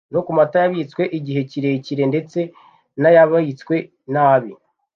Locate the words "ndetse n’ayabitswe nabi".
2.11-4.51